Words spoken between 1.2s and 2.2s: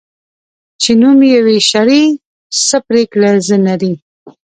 یی وی شړي،